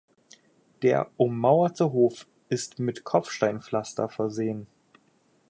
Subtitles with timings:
[0.81, 4.65] Der ummauerte Hof ist mit Kopfsteinpflaster versehen.